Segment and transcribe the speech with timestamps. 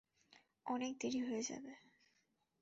[0.65, 1.73] অনেক দেরি হয়ে যাবে!